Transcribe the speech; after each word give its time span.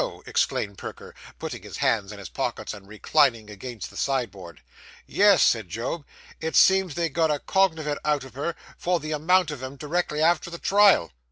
exclaimed 0.25 0.79
Perker, 0.79 1.13
putting 1.37 1.61
his 1.61 1.77
hands 1.77 2.11
in 2.11 2.17
his 2.17 2.27
pockets, 2.27 2.73
and 2.73 2.87
reclining 2.87 3.51
against 3.51 3.91
the 3.91 3.95
sideboard. 3.95 4.63
'Yes,' 5.05 5.43
said 5.43 5.69
Job. 5.69 6.05
'It 6.39 6.55
seems 6.55 6.95
they 6.95 7.07
got 7.07 7.29
a 7.29 7.37
cognovit 7.37 7.99
out 8.03 8.23
of 8.23 8.33
her, 8.33 8.55
for 8.79 8.99
the 8.99 9.11
amount 9.11 9.51
of 9.51 9.61
'em, 9.61 9.75
directly 9.75 10.19
after 10.19 10.49
the 10.49 10.57
trial. 10.57 11.11